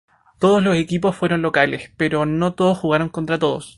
[0.39, 3.69] Todos los equipos fueron locales, pero no todos jugaron contra todos.